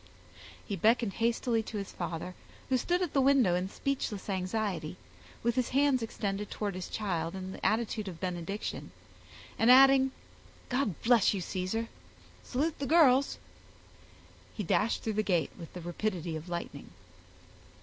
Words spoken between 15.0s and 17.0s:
through the gate with the rapidity of lightning.